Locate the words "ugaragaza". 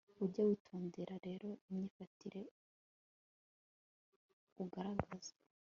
4.63-5.33